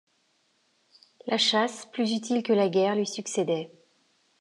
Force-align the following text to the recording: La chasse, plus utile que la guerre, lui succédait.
La 1.27 1.37
chasse, 1.37 1.85
plus 1.93 2.11
utile 2.13 2.41
que 2.41 2.53
la 2.53 2.69
guerre, 2.69 2.95
lui 2.95 3.05
succédait. 3.05 3.71